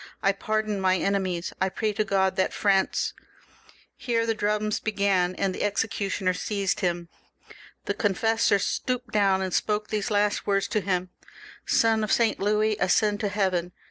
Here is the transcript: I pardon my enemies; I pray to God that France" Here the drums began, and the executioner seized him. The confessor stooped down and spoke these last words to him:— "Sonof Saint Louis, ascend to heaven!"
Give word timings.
I 0.23 0.31
pardon 0.31 0.81
my 0.81 0.95
enemies; 0.97 1.53
I 1.61 1.69
pray 1.69 1.93
to 1.93 2.03
God 2.03 2.35
that 2.35 2.55
France" 2.55 3.13
Here 4.07 4.25
the 4.25 4.33
drums 4.33 4.79
began, 4.79 5.35
and 5.35 5.53
the 5.53 5.61
executioner 5.61 6.33
seized 6.33 6.79
him. 6.79 7.07
The 7.85 7.93
confessor 7.93 8.57
stooped 8.57 9.11
down 9.13 9.43
and 9.43 9.53
spoke 9.53 9.89
these 9.89 10.09
last 10.09 10.47
words 10.47 10.67
to 10.69 10.81
him:— 10.81 11.11
"Sonof 11.67 12.11
Saint 12.11 12.39
Louis, 12.39 12.77
ascend 12.79 13.19
to 13.19 13.29
heaven!" 13.29 13.73